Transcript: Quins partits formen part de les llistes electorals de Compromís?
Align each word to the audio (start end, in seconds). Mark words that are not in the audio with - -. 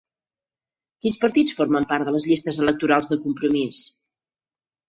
Quins 1.05 1.19
partits 1.25 1.53
formen 1.59 1.87
part 1.93 2.09
de 2.09 2.13
les 2.17 2.27
llistes 2.31 2.59
electorals 2.65 3.13
de 3.13 3.19
Compromís? 3.27 3.87